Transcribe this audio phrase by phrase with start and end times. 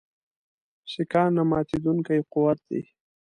[0.91, 2.81] سیکهان نه ماتېدونکی قوت دی.